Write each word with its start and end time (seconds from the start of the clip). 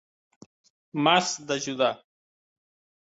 M'has 1.07 1.29
d'ajudar. 1.51 1.93